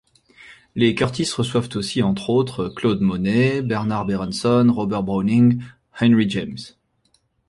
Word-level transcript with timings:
Les 0.73 0.95
Curtis 0.95 1.31
reçoivent 1.37 1.69
aussi 1.75 2.01
entre 2.01 2.31
autres 2.31 2.69
Claude 2.69 3.01
Monet, 3.01 3.61
Bernard 3.61 4.07
Berenson, 4.07 4.65
Robert 4.71 5.03
Browning, 5.03 5.61
Henry 5.99 6.27
James. 6.27 6.57